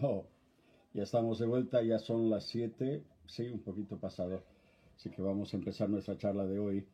[0.00, 0.24] Oh,
[0.94, 4.44] ya estamos de vuelta, ya son las 7, sí, un poquito pasado,
[4.94, 6.86] así que vamos a empezar nuestra charla de hoy.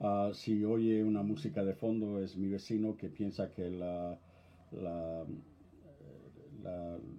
[0.00, 4.16] Ah, si oye una música de fondo es mi vecino que piensa que la,
[4.70, 5.24] la,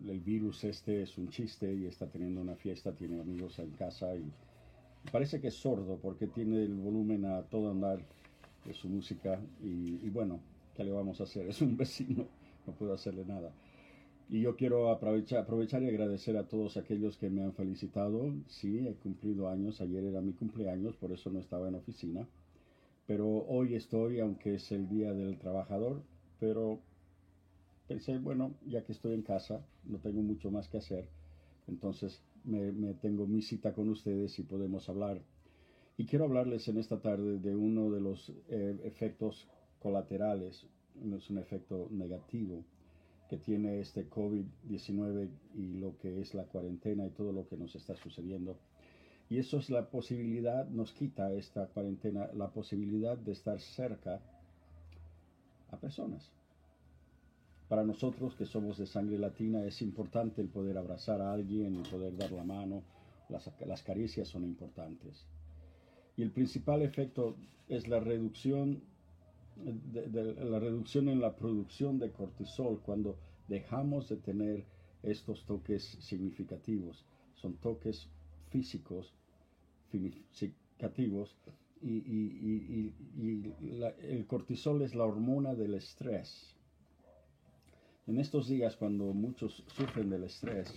[0.08, 4.16] el virus este es un chiste y está teniendo una fiesta, tiene amigos en casa
[4.16, 4.32] y
[5.12, 8.00] parece que es sordo porque tiene el volumen a todo andar
[8.64, 10.40] de su música y, y bueno,
[10.76, 11.46] ¿qué le vamos a hacer?
[11.50, 12.26] Es un vecino,
[12.66, 13.52] no puedo hacerle nada.
[14.28, 18.34] Y yo quiero aprovechar, aprovechar y agradecer a todos aquellos que me han felicitado.
[18.48, 19.82] Sí, he cumplido años.
[19.82, 22.28] Ayer era mi cumpleaños, por eso no estaba en oficina.
[23.06, 26.02] Pero hoy estoy, aunque es el Día del Trabajador,
[26.40, 26.80] pero
[27.88, 31.08] pensé, bueno, ya que estoy en casa, no tengo mucho más que hacer,
[31.68, 35.22] entonces me, tengo mi cita con ustedes y podemos hablar.
[35.98, 39.48] Y quiero hablarles en esta tarde de uno de los eh, efectos
[39.80, 40.66] colaterales,
[41.16, 42.64] es un efecto negativo
[43.30, 47.76] que tiene este COVID-19 y lo que es la cuarentena y todo lo que nos
[47.76, 48.58] está sucediendo.
[49.30, 54.22] Y eso es la posibilidad, nos quita esta cuarentena, la posibilidad de estar cerca
[55.72, 56.32] a personas.
[57.68, 61.90] Para nosotros que somos de sangre latina es importante el poder abrazar a alguien, el
[61.90, 62.84] poder dar la mano,
[63.30, 65.26] las, las caricias son importantes.
[66.16, 67.36] Y el principal efecto
[67.68, 68.84] es la reducción
[69.56, 73.18] de, la reducción en la producción de cortisol cuando
[73.48, 74.66] dejamos de tener
[75.04, 77.06] estos toques significativos.
[77.36, 78.10] Son toques
[78.50, 79.14] físicos
[79.92, 81.36] significativos
[81.82, 82.92] y,
[84.02, 86.56] el cortisol es la hormona del estrés.
[88.08, 90.72] En estos días cuando muchos sufren del estrés,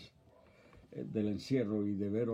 [0.92, 2.28] eh, del encierro y de ver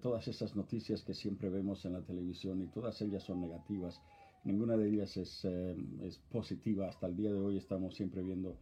[0.00, 4.00] todas esas noticias que siempre vemos en la televisión y todas ellas son negativas,
[4.44, 6.88] ninguna de ellas eh, es, positiva.
[6.88, 8.56] Hasta el día de hoy estamos siempre viendo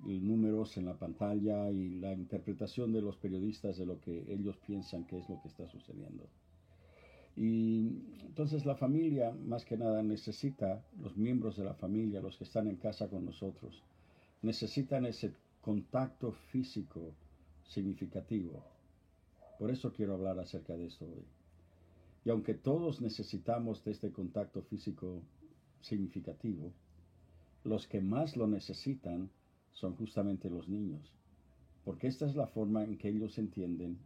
[0.00, 5.06] números en la pantalla y la interpretación de los periodistas de lo que ellos piensan
[5.06, 6.24] que es lo que está sucediendo.
[7.34, 12.44] Y entonces la familia, más que nada, necesita, los miembros de la familia, los que
[12.44, 13.82] están en casa con nosotros,
[14.42, 17.12] necesitan ese contacto físico
[17.66, 18.62] significativo.
[19.58, 21.24] Por eso quiero hablar acerca de esto hoy.
[22.26, 25.22] Y aunque todos necesitamos de este contacto físico
[25.80, 26.72] significativo,
[27.62, 29.30] los que más lo necesitan
[29.70, 31.12] son justamente los niños,
[31.84, 33.96] porque esta es la forma en que ellos entienden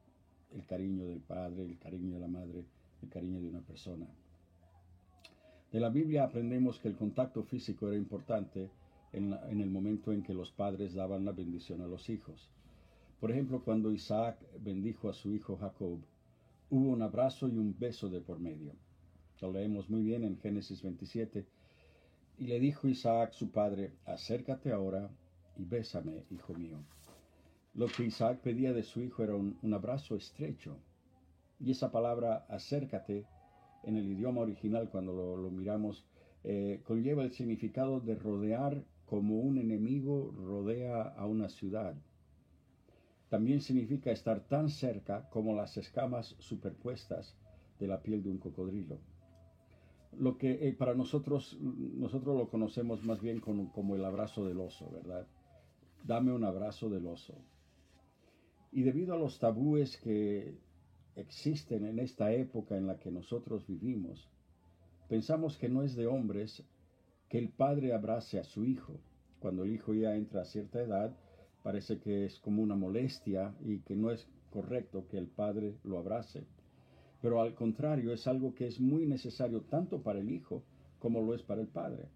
[0.52, 2.66] el cariño del padre, el cariño de la madre,
[3.02, 4.06] el cariño de una persona.
[5.72, 8.68] De la Biblia aprendemos que el contacto físico era importante
[9.14, 12.50] en, en, el momento en que los padres daban la bendición a los hijos.
[13.18, 16.00] Por ejemplo, cuando Isaac bendijo a su hijo Jacob,
[16.70, 18.72] hubo un abrazo y un beso de por medio.
[19.40, 21.46] Lo leemos muy bien en Génesis 27.
[22.38, 25.10] Y le dijo Isaac su padre, acércate ahora
[25.56, 26.78] y bésame, hijo mío.
[27.74, 30.76] Lo que Isaac pedía de su hijo era un, abrazo estrecho.
[31.58, 33.26] Y esa palabra acércate
[33.82, 36.04] en el idioma original, cuando lo, miramos,
[36.44, 41.94] eh, conlleva el significado de rodear como un enemigo rodea a una ciudad
[43.30, 47.36] también significa estar tan cerca como las escamas superpuestas
[47.78, 48.98] de la piel de un cocodrilo.
[50.18, 54.58] Lo que eh, para nosotros, nosotros lo conocemos más bien como, como el abrazo del
[54.58, 55.28] oso, ¿verdad?
[56.04, 57.34] Dame un abrazo del oso.
[58.72, 60.58] Y debido a los tabúes que
[61.14, 64.28] existen en esta época en la que nosotros vivimos,
[65.08, 66.64] pensamos que no es de hombres
[67.28, 68.98] que el padre abrace a su hijo.
[69.38, 71.16] Cuando el hijo ya entra a cierta edad,
[71.62, 75.98] parece que es como una molestia y que no es correcto que el padre lo
[75.98, 76.44] abrace.
[77.20, 80.62] Pero al contrario, es algo que es muy necesario tanto para el hijo
[80.98, 82.08] como lo es para el padre.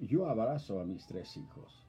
[0.00, 1.86] Yo abrazo a mis tres hijos.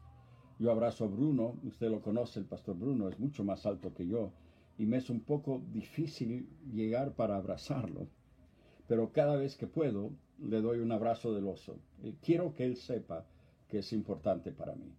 [0.57, 4.07] Yo abrazo a Bruno, usted lo conoce, el pastor Bruno es mucho más alto que
[4.07, 4.31] yo
[4.77, 8.07] y me es un poco difícil llegar para abrazarlo.
[8.87, 11.77] Pero cada vez que puedo, le doy un abrazo del oso.
[12.21, 13.25] Quiero que él sepa
[13.67, 14.93] que es importante para mí.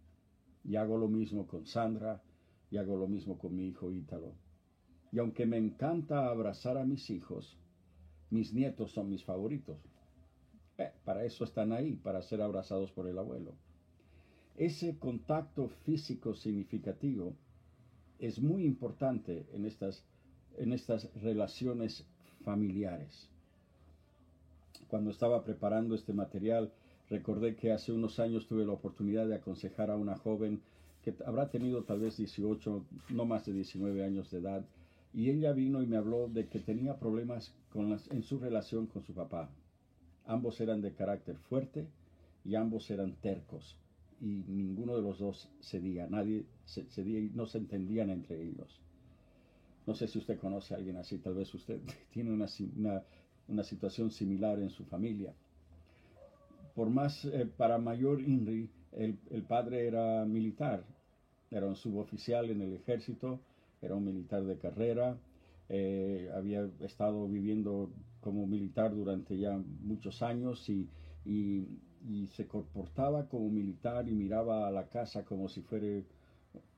[0.67, 2.23] Y hago lo mismo con Sandra
[2.71, 4.35] y hago lo mismo con mi hijo Ítalo.
[5.13, 7.57] Y aunque me encanta abrazar a mis hijos,
[8.31, 9.79] mis nietos son mis favoritos.
[10.79, 13.55] Eh, para eso están ahí, para ser abrazados por el abuelo.
[14.57, 17.35] Ese contacto físico significativo
[18.19, 20.05] es muy importante en estas,
[20.57, 22.07] en estas relaciones
[22.43, 23.29] familiares.
[24.89, 26.73] Cuando estaba preparando este material,
[27.09, 30.61] Recordé que hace unos años tuve la oportunidad de aconsejar a una joven
[31.03, 34.65] que habrá tenido tal vez 18, no más de 19 años de edad,
[35.15, 37.55] y ella vino y me habló de que tenía problemas
[38.11, 39.51] en su relación con su papá.
[40.25, 41.87] Ambos eran de carácter fuerte
[42.45, 43.77] y ambos eran tercos
[44.21, 48.81] y ninguno de los dos cedía, nadie cedía y no se entendían entre ellos.
[49.87, 51.81] No sé si usted conoce a alguien así, tal vez usted
[52.13, 55.35] tiene una, situación similar en su familia.
[56.77, 60.85] Por más, eh, para mayor Inri, el, el, padre era militar,
[61.51, 63.41] era un suboficial en el ejército,
[63.81, 65.17] era un militar de carrera,
[65.71, 67.91] eh, había estado viviendo
[68.21, 70.87] como militar durante ya muchos años y,
[71.25, 71.67] y,
[72.07, 76.03] y, se comportaba como militar y miraba a la casa como si fuera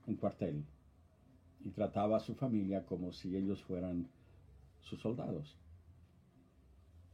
[0.06, 0.64] un cuartel
[1.64, 4.06] y trataba a su familia como si ellos fueran
[4.80, 5.56] sus soldados.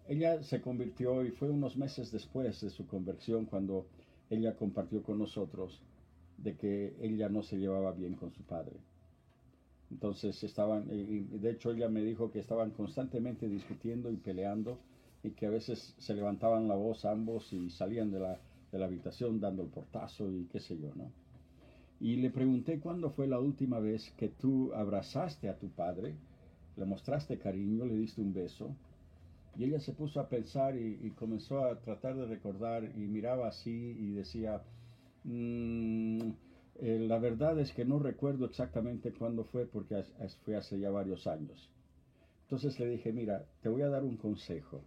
[0.07, 3.87] Ella se convirtió y fue unos meses después de su conversión cuando
[4.29, 5.81] ella compartió con nosotros
[6.37, 8.77] de que ella no se llevaba bien con su padre.
[9.91, 14.79] Entonces estaban, y de hecho ella me dijo que estaban constantemente discutiendo y peleando
[15.23, 18.39] y que a veces se levantaban la voz ambos y salían de la,
[18.73, 21.11] de la habitación dando el portazo y qué sé yo, ¿no?
[22.01, 26.17] Y le pregunté cuándo fue la última vez que tú abrazaste a tu padre,
[26.77, 28.75] le mostraste cariño, le diste un beso.
[29.57, 33.97] Y ella se puso a pensar y, comenzó a tratar de recordar y miraba así
[33.99, 34.63] y decía,
[35.25, 36.31] mm,
[36.81, 40.03] eh, la verdad es que no recuerdo exactamente cuándo fue porque
[40.45, 41.71] fue hace ya varios años.
[42.43, 44.83] Entonces le dije, mira, te voy a dar un consejo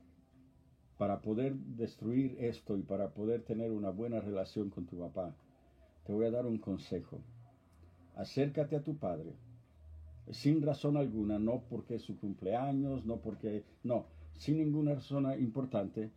[0.97, 5.35] para poder destruir esto y para poder tener una buena relación con tu papá
[6.07, 7.19] te voy a dar un consejo.
[8.15, 9.33] Acércate a tu padre,
[10.31, 14.05] sin razón alguna, no porque es su cumpleaños, no porque, no,
[14.37, 16.11] sin ninguna razón importante,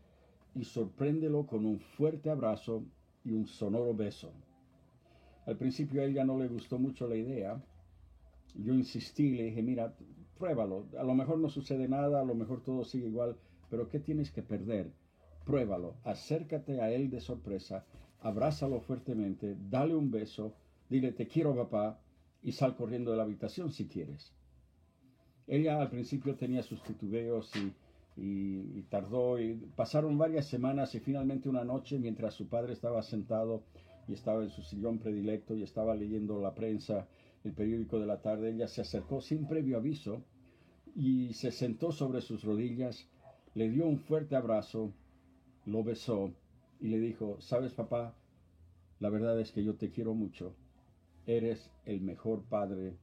[0.54, 2.84] y sorpréndelo con un fuerte abrazo
[3.24, 4.32] y un sonoro beso.
[5.46, 7.60] Al principio a ella no le gustó mucho la idea.
[8.54, 9.94] Yo insistí, le dije, mira,
[10.38, 10.86] pruébalo.
[10.98, 13.36] A lo mejor no sucede nada, a lo mejor todo sigue igual,
[13.68, 14.90] pero ¿qué tienes que perder?
[15.44, 17.84] Pruébalo, acércate a él de sorpresa
[18.22, 20.54] abrázalo fuertemente, dale un beso,
[20.88, 21.98] dile te quiero papá
[22.42, 24.32] y sal corriendo de la habitación si quieres.
[25.46, 27.72] Ella al principio tenía sus titubeos y,
[28.90, 33.62] tardó y pasaron varias semanas y finalmente una noche mientras su padre estaba sentado
[34.08, 37.06] y estaba en su sillón predilecto y estaba leyendo la prensa,
[37.44, 40.22] el periódico de la tarde, ella se acercó sin previo aviso
[40.94, 43.08] y se sentó sobre sus rodillas,
[43.54, 44.92] le dio un fuerte abrazo,
[45.64, 46.32] lo besó
[46.80, 48.14] y le dijo, sabes papá,
[48.98, 50.54] la verdad es que yo te quiero mucho,
[51.26, 52.96] eres el mejor padre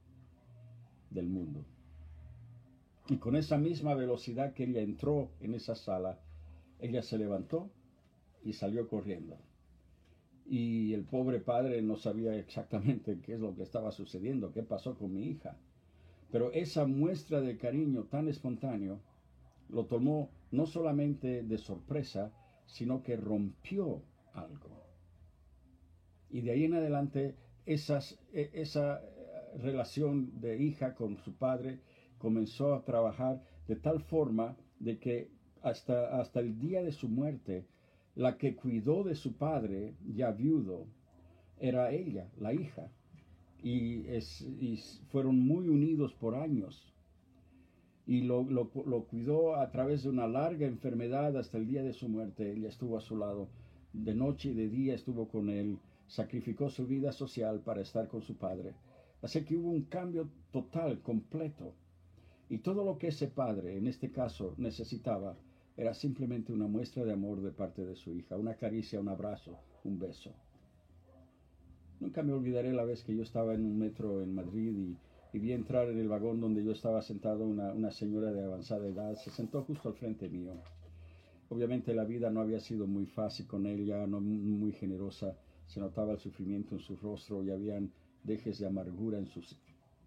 [1.10, 1.64] del mundo.
[3.08, 6.20] Y con esa misma velocidad que ella entró en esa sala,
[6.78, 7.70] ella se levantó
[8.44, 9.38] y salió corriendo.
[10.44, 14.96] Y el pobre padre no sabía exactamente qué es lo que estaba sucediendo, qué pasó
[14.96, 15.56] con mi hija.
[16.30, 19.00] Pero esa muestra de cariño tan espontáneo
[19.70, 22.32] lo tomó no solamente de sorpresa,
[22.66, 24.02] sino que rompió
[24.34, 24.84] algo.
[26.30, 31.80] Y de ahí en adelante esas, e, esa eh, relación de hija con su padre
[32.18, 35.30] comenzó a trabajar de tal forma de que
[35.62, 37.66] hasta, hasta el día de su muerte,
[38.14, 40.86] la que cuidó de su padre, ya viudo,
[41.60, 42.90] era ella, la hija.
[43.62, 44.76] Y, es, y
[45.10, 46.88] fueron muy unidos por años
[48.08, 48.70] y lo, lo,
[49.04, 52.50] cuidó a través de una larga enfermedad hasta el día de su muerte.
[52.50, 53.48] Ella estuvo a su lado
[53.92, 58.22] de noche y de día, estuvo con él, sacrificó su vida social para estar con
[58.22, 58.72] su padre.
[59.20, 61.74] Así que hubo un cambio total, completo.
[62.50, 65.36] Y todo lo que ese padre, en este caso, necesitaba
[65.76, 69.56] era simplemente una muestra de amor de parte de su hija, una caricia, un abrazo,
[69.84, 70.32] un beso.
[72.00, 74.96] Nunca me olvidaré la vez que yo estaba en un metro en Madrid
[75.32, 78.88] y vi entrar en el vagón donde yo estaba sentado una, una, señora de avanzada
[78.88, 79.14] edad.
[79.16, 80.54] Se sentó justo al frente mío.
[81.48, 85.36] Obviamente la vida no había sido muy fácil con ella, no muy generosa.
[85.66, 87.92] Se notaba el sufrimiento en su rostro y habían
[88.24, 89.56] dejes de amargura en sus,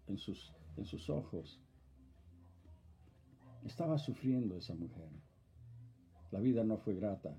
[0.06, 1.61] en sus, en sus ojos.
[3.64, 5.08] Estaba sufriendo esa mujer.
[6.30, 7.34] La vida no fue grata.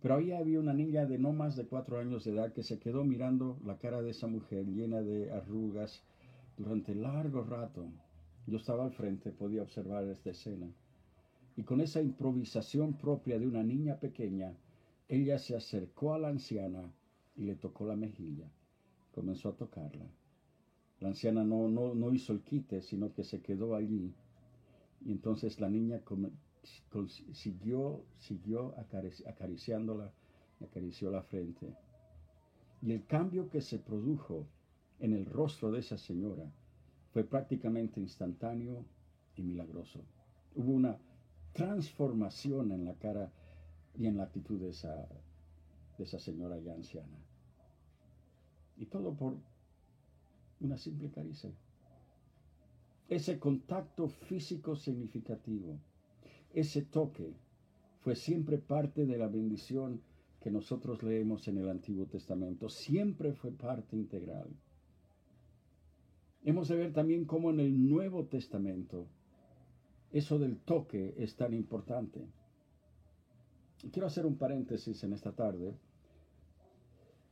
[0.00, 2.78] Pero ahí había una niña de no más de cuatro años de edad que se
[2.78, 6.02] quedó mirando la cara de esa mujer llena de arrugas,
[6.56, 7.90] durante largo rato
[8.46, 10.66] yo estaba al frente, podía observar esta escena.
[11.56, 14.56] Y con esa improvisación propia de una niña pequeña,
[15.08, 16.92] ella se acercó a la anciana
[17.36, 18.50] y le tocó la mejilla.
[19.12, 20.06] Comenzó a tocarla.
[21.00, 24.12] La anciana no, no, hizo el quite, sino que se quedó allí.
[25.04, 26.02] Y entonces la niña
[27.32, 28.74] siguió, siguió
[29.26, 30.12] acariciándola,
[30.60, 31.74] acarició la frente.
[32.82, 34.46] Y el cambio que se produjo
[34.98, 36.50] en el rostro de esa señora
[37.12, 38.84] fue prácticamente instantáneo
[39.36, 40.00] y milagroso.
[40.54, 40.98] Hubo una
[41.52, 43.32] transformación en la cara
[43.98, 45.08] y en la actitud de esa,
[45.98, 47.18] de esa señora ya anciana.
[48.76, 49.36] Y todo por
[50.60, 51.50] una simple caricia.
[53.10, 55.80] Ese contacto físico significativo,
[56.54, 57.34] ese toque,
[58.02, 60.00] fue siempre parte de la bendición
[60.40, 62.68] que nosotros leemos en el Antiguo Testamento.
[62.68, 64.48] Siempre fue parte integral.
[66.44, 69.08] Hemos de ver también cómo en el Nuevo Testamento
[70.12, 72.28] eso del toque es tan importante.
[73.90, 75.74] Quiero hacer un paréntesis en esta tarde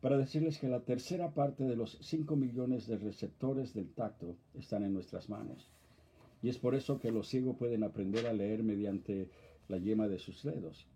[0.00, 4.84] para decirles que la tercera parte de los 5 millones de receptores del tacto están
[4.84, 5.70] en nuestras manos.
[6.42, 9.28] Y es por eso que los ciegos pueden aprender a leer mediante
[9.66, 10.86] la yema de sus dedos.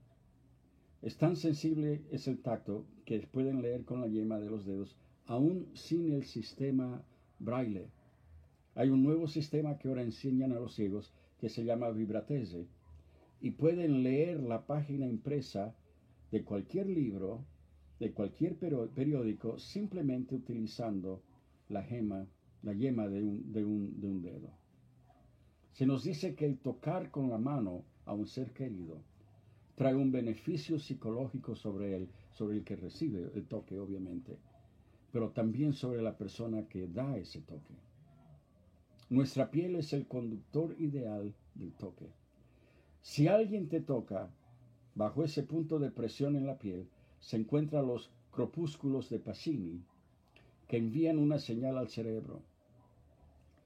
[1.03, 4.97] Es tan sensible es el tacto que pueden leer con la yema de los dedos
[5.27, 7.03] aún sin el sistema
[7.41, 7.89] braille.
[8.75, 12.67] Hay un nuevo sistema que ahora enseñan a los ciegos que se llama vibratese
[13.41, 15.75] y pueden leer la página impresa
[16.31, 17.45] de cualquier libro
[18.03, 21.23] de cualquier periódico simplemente utilizando
[21.69, 22.27] la gema,
[22.65, 24.51] la yema de un, de, un, de un dedo.
[25.71, 29.05] Se nos dice que el tocar con la mano a un ser querido
[29.77, 34.37] trae un beneficio psicológico sobre él, sobre el que recibe el toque, obviamente,
[35.13, 37.75] pero también sobre la persona que da ese toque.
[39.11, 42.11] Nuestra piel es el conductor ideal del toque.
[43.01, 44.29] Si alguien te toca
[44.97, 46.89] bajo ese punto de presión en la piel,
[47.23, 49.81] se encuentran los crepúsculos de Pacini,
[50.67, 52.43] que envían una señal al cerebro.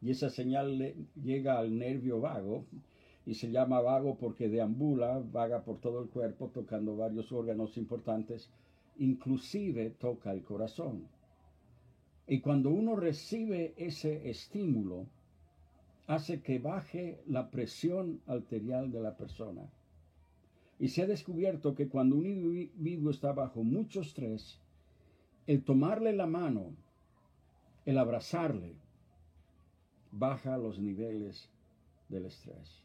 [0.03, 2.67] Y esa señal llega al nervio vago,
[3.25, 8.51] y se llama vago porque deambula, vaga por todo el cuerpo, tocando varios órganos importantes,
[8.99, 11.09] inclusive toca el corazón.
[12.27, 15.07] Y cuando uno recibe ese estímulo,
[16.07, 19.63] hace que baje la presión arterial de la persona.
[20.79, 24.61] Y se ha descubierto que cuando un individuo está bajo mucho estrés,
[25.47, 26.75] el tomarle la mano,
[27.85, 28.75] el abrazarle,
[30.11, 31.49] baja los niveles
[32.09, 32.83] del estrés.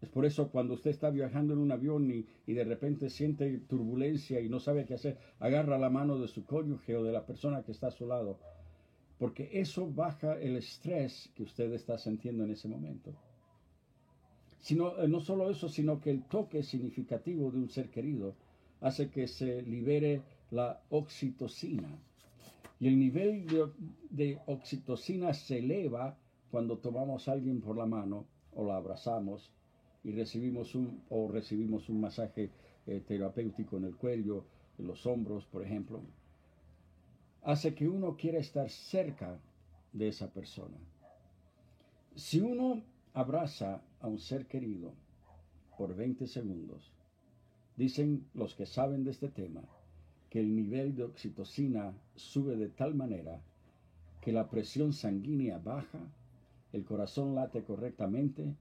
[0.00, 4.40] Es por eso cuando usted está viajando en un avión y, de repente siente turbulencia
[4.40, 7.62] y no sabe qué hacer, agarra la mano de su cónyuge o de la persona
[7.62, 8.38] que está a su lado,
[9.18, 13.14] porque eso baja el estrés que usted está sintiendo en ese momento.
[14.64, 18.34] Sino, eh, no solo eso, sino que el toque significativo de un ser querido
[18.80, 21.90] hace que se libere la oxitocina.
[22.80, 23.46] Y el nivel
[24.08, 26.16] de, oxitocina se eleva
[26.50, 29.50] cuando tomamos a alguien por la mano o la abrazamos
[30.02, 32.48] y recibimos un, o recibimos un masaje
[32.86, 34.46] eh, terapéutico en el cuello,
[34.78, 36.00] en los hombros, por ejemplo.
[37.42, 39.38] Hace que uno quiera estar cerca
[39.92, 40.78] de esa persona.
[42.14, 44.92] Si uno abraza a un ser querido
[45.78, 46.92] por 20 segundos,
[47.76, 49.62] dicen los que saben de este tema
[50.30, 53.40] que el nivel de oxitocina sube de tal manera
[54.20, 56.00] que la presión sanguínea baja,
[56.72, 58.52] el corazón late correctamente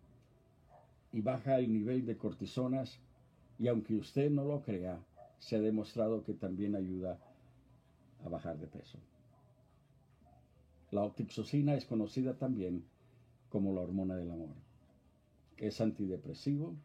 [1.11, 2.99] y baja el nivel de cortisonas
[3.57, 4.99] y aunque usted no lo crea,
[5.39, 7.17] se ha demostrado que también ayuda
[8.23, 8.99] a bajar de peso.
[10.91, 12.83] La oxitocina es conocida también
[13.53, 14.55] como la hormona del amor.
[15.57, 16.75] Es antidepresivo,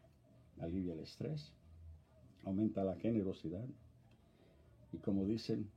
[0.59, 1.51] alivia el estrés,
[2.43, 3.65] aumenta la generosidad
[4.93, 5.67] y como dicen,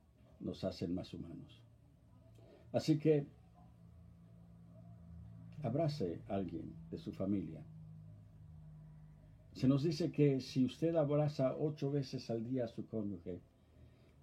[0.41, 1.63] nos hacen más humanos.
[2.75, 3.27] Así que
[5.63, 7.63] abrace a alguien de su familia.
[9.55, 13.41] Se nos dice que si usted abraza ocho veces al día a su cónyuge,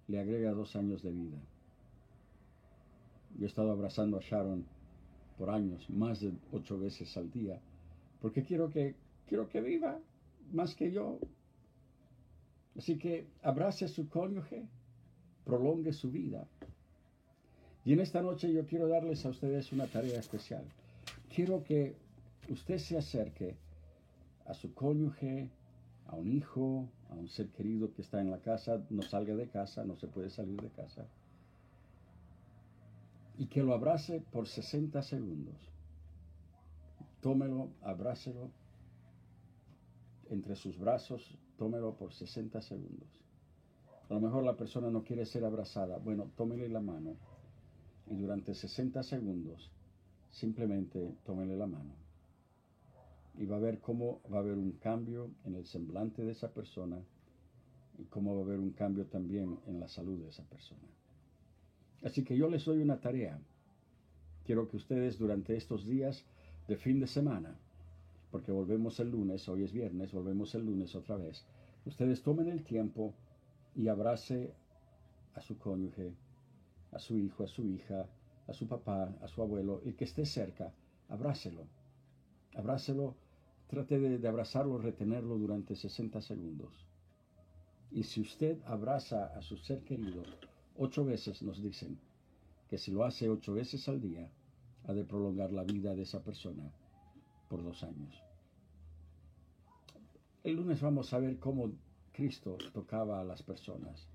[0.06, 1.38] le agrega dos años de vida.
[3.36, 4.64] Yo he estado abrazando a Sharon
[5.40, 7.58] por años, más de ocho veces al día,
[8.20, 8.94] porque quiero que,
[9.26, 9.98] quiero que viva
[10.52, 11.18] más que yo.
[12.76, 14.66] Así que abrace a su cónyuge,
[15.46, 16.46] prolongue su vida.
[17.86, 20.64] Y en esta noche yo quiero darles a ustedes una tarea especial.
[21.34, 21.96] Quiero que
[22.50, 23.56] usted se acerque
[24.44, 25.48] a su cónyuge,
[26.08, 29.48] a un hijo, a un ser querido que está en la casa, no salga de
[29.48, 31.06] casa, no se puede salir de casa
[33.40, 35.56] y que lo abrace por 60 segundos.
[37.22, 38.50] Tómelo, abrácelo
[40.28, 43.08] entre sus brazos, tómelo por 60 segundos.
[44.10, 45.96] A lo mejor la persona no quiere ser abrazada.
[45.96, 47.16] Bueno, tómele la mano
[48.08, 49.70] y durante 60 segundos
[50.30, 51.94] simplemente tómele la mano.
[53.38, 56.52] Y va a ver cómo va a haber un cambio en el semblante de esa
[56.52, 57.00] persona
[57.96, 60.90] y cómo va a haber un cambio también en la salud de esa persona.
[62.02, 63.38] Así que yo les doy una tarea.
[64.44, 66.24] Quiero que ustedes durante estos días
[66.66, 67.56] de fin de semana,
[68.30, 71.44] porque volvemos el lunes, hoy es viernes, volvemos el lunes otra vez,
[71.84, 73.14] ustedes tomen el tiempo
[73.74, 74.52] y abrace
[75.34, 76.14] a su cónyuge,
[76.92, 78.06] a su hijo, a su hija,
[78.46, 80.72] a su papá, a su abuelo, el que esté cerca,
[81.08, 81.66] abrácelo.
[82.54, 83.14] Abrácelo,
[83.68, 86.86] trate de, de abrazarlo, retenerlo durante 60 segundos.
[87.92, 90.22] Y si usted abraza a su ser querido,
[90.82, 91.98] ocho veces nos dicen
[92.66, 94.30] que si lo hace ocho veces al día,
[94.84, 96.72] ha de prolongar la vida de esa persona
[97.50, 98.22] por dos años.
[100.42, 101.70] El lunes vamos a ver cómo
[102.12, 104.08] Cristo tocaba a las personas,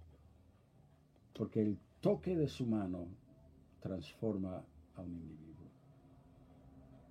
[1.37, 3.09] porque el toque de su mano
[3.79, 4.63] transforma
[4.95, 5.69] a un individuo.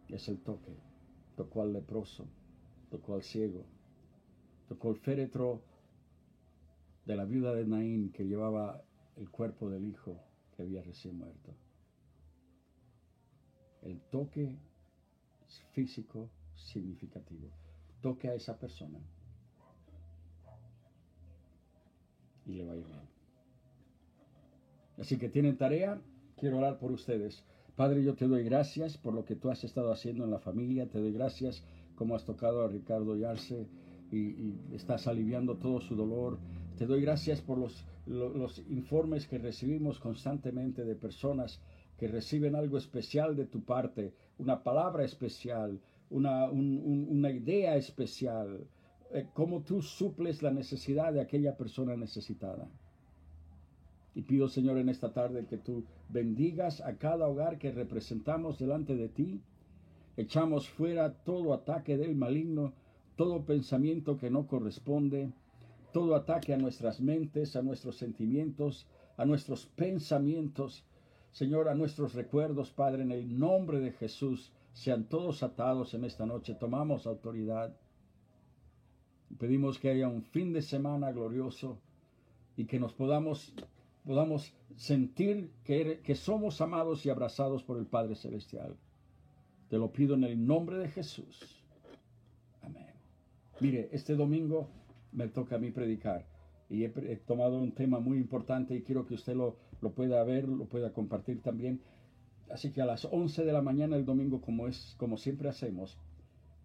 [0.09, 0.77] Es el toque.
[1.37, 2.27] Tocó al leproso,
[2.91, 3.65] tocó al ciego,
[4.69, 5.63] tocó el féretro
[7.07, 8.83] de la viuda de Naín que llevaba
[9.17, 10.21] el cuerpo del hijo
[10.57, 11.55] que había recién muerto.
[13.83, 14.57] El toque
[15.73, 17.49] físico significativo.
[18.01, 18.99] Toque a esa persona
[22.47, 23.01] y le va a ir bien.
[24.99, 26.01] Así que tienen tarea,
[26.37, 27.43] quiero orar por ustedes.
[27.77, 30.89] Padre, yo te doy gracias por lo que tú has estado haciendo en la familia,
[30.89, 31.65] te doy gracias
[31.97, 33.67] como has tocado a Ricardo Yarse
[34.13, 36.39] y, y estás aliviando todo su dolor.
[36.77, 41.61] Te doy gracias por los, los, informes que recibimos constantemente de personas
[41.99, 45.81] que reciben algo especial de tu parte, una palabra especial,
[46.11, 48.67] una, una idea especial,
[49.13, 52.69] eh, cómo tú suples la necesidad de aquella persona necesitada.
[54.15, 58.97] Y pido, Señor, en esta tarde que tú bendigas a cada hogar que representamos delante
[58.97, 59.41] de ti.
[60.17, 62.73] Echamos fuera todo ataque del maligno,
[63.17, 65.33] todo pensamiento que no corresponde,
[65.95, 70.85] todo ataque a nuestras mentes, a nuestros sentimientos, a nuestros pensamientos,
[71.31, 76.27] Señor, a nuestros recuerdos, Padre, en el nombre de Jesús, sean todos atados en esta
[76.27, 76.57] noche.
[76.57, 77.77] Tomamos autoridad.
[79.39, 81.79] Pedimos que haya un fin de semana glorioso
[82.57, 83.55] y que nos podamos
[84.05, 88.77] podamos sentir que, que somos amados y abrazados por el Padre Celestial.
[89.71, 91.63] Te lo pido en el nombre de Jesús.
[92.63, 92.93] Amén.
[93.61, 94.69] Mire, este domingo
[95.15, 96.27] me toca a mí predicar.
[96.69, 96.89] Y he,
[97.27, 100.93] tomado un tema muy importante y quiero que usted lo, lo, pueda ver, lo pueda
[100.93, 101.81] compartir también.
[102.51, 105.97] Así que a las 11 de la mañana el domingo, como, es, como siempre hacemos,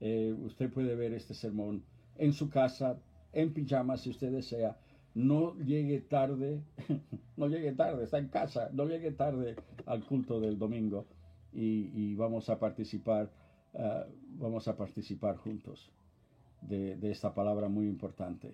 [0.01, 1.83] eh, usted puede ver este sermón
[2.17, 2.99] en su casa,
[3.33, 4.77] en pijama si usted desea.
[5.13, 6.61] No llegue tarde,
[7.37, 11.05] no llegue tarde, está en casa, no llegue tarde al culto del domingo.
[11.51, 13.31] Y, vamos a participar,
[13.73, 14.05] ah,
[14.37, 15.91] vamos a participar juntos
[16.61, 18.53] de, esta palabra muy importante.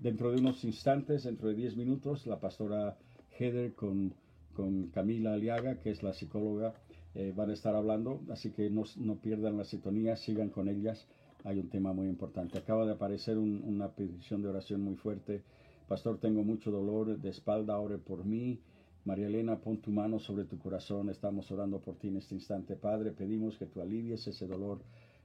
[0.00, 2.96] dentro de unos instantes, dentro de 10 minutos, la pastora
[3.38, 4.14] Heather con,
[4.54, 6.74] con Camila Aliaga, que es la psicóloga,
[7.14, 11.06] eh, van a estar hablando, así que no, no pierdan la sintonía, sigan con ellas
[11.44, 12.58] hay un tema muy importante.
[12.58, 15.42] Acaba de aparecer una petición de oración muy fuerte.
[15.86, 18.60] Pastor, tengo mucho dolor de espalda, ore por mí.
[19.04, 21.08] María Elena, pon tu mano sobre tu corazón.
[21.08, 23.12] Estamos orando por ti en este instante, Padre.
[23.12, 24.80] Pedimos que tú alivies ese dolor.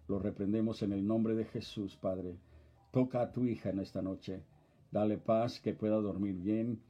[0.08, 2.38] Lo reprendemos en el nombre de Jesús, Padre.
[2.92, 4.44] Toca a tu hija en esta noche.
[4.92, 6.82] Dale paz, que pueda dormir bien.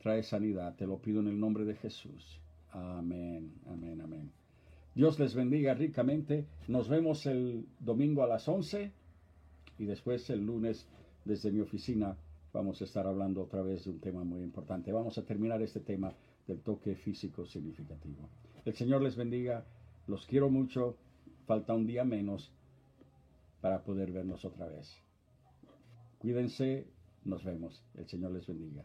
[0.00, 0.74] Trae sanidad.
[0.76, 2.40] Te lo pido en el nombre de Jesús.
[2.72, 4.32] Amén, amén, amén.
[4.94, 6.46] Dios les bendiga ricamente.
[6.68, 8.92] Nos vemos el domingo a las 11
[9.78, 10.88] y después el lunes
[11.24, 12.16] desde mi oficina
[12.52, 14.90] vamos a estar hablando otra vez de un tema muy importante.
[14.92, 16.12] Vamos a terminar este tema
[16.46, 18.28] del toque físico significativo.
[18.64, 19.64] El Señor les bendiga.
[20.06, 20.96] Los quiero mucho.
[21.50, 22.52] Falta un día menos
[23.60, 25.02] para poder vernos otra vez.
[26.20, 26.86] Cuídense.
[27.24, 27.82] Nos vemos.
[27.96, 28.78] El Señor les bendiga.